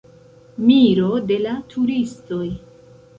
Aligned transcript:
Miro 0.69 1.09
de 1.31 1.37
la 1.43 1.53
turistoj. 1.73 2.47